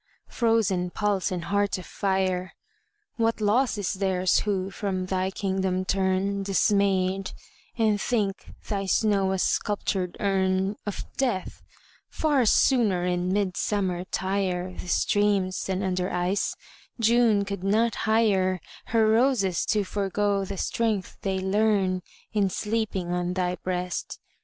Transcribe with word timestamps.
frozen 0.27 0.89
pulse 0.89 1.31
and 1.31 1.43
heart 1.45 1.77
of 1.77 1.85
fire, 1.85 2.55
What 3.17 3.39
loss 3.39 3.77
is 3.77 3.93
theirs 3.93 4.39
who 4.39 4.71
from 4.71 5.05
thy 5.05 5.29
kingdom 5.29 5.85
turn 5.85 6.41
Dismayed, 6.41 7.33
and 7.77 8.01
think 8.01 8.47
thy 8.67 8.87
snow 8.87 9.31
a 9.31 9.37
sculptured 9.37 10.17
urn 10.19 10.75
Of 10.87 11.05
death! 11.17 11.61
Far 12.09 12.47
sooner 12.47 13.05
in 13.05 13.31
midsummer 13.31 14.03
tire 14.05 14.73
The 14.73 14.87
streams 14.89 15.65
than 15.67 15.83
under 15.83 16.09
ice. 16.11 16.55
June 16.99 17.45
could 17.45 17.63
not 17.63 17.93
hire 18.09 18.59
Her 18.85 19.07
roses 19.07 19.67
to 19.67 19.83
forego 19.83 20.43
the 20.43 20.57
strength 20.57 21.17
they 21.21 21.37
learn 21.37 22.01
In 22.33 22.49
sleeping 22.49 23.11
on 23.11 23.35
thy 23.35 23.57
breast. 23.57 24.17